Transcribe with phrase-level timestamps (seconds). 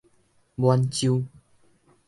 [0.55, 1.23] 滿州